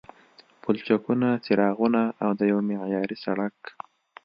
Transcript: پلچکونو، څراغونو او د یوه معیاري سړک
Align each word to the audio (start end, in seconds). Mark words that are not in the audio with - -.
پلچکونو، 0.61 1.29
څراغونو 1.45 2.03
او 2.23 2.29
د 2.39 2.41
یوه 2.51 2.61
معیاري 2.69 3.17
سړک 3.25 3.57